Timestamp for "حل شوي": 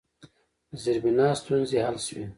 1.85-2.25